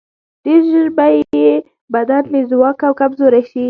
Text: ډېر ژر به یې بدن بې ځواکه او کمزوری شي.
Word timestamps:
ډېر 0.43 0.61
ژر 0.71 0.87
به 0.97 1.05
یې 1.19 1.51
بدن 1.93 2.23
بې 2.31 2.41
ځواکه 2.51 2.83
او 2.87 2.93
کمزوری 3.01 3.43
شي. 3.49 3.59